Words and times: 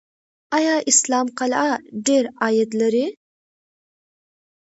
آیا 0.57 0.75
اسلام 0.91 1.27
قلعه 1.39 1.69
ډیر 2.07 2.23
عاید 2.43 2.69
لري؟ 2.81 3.05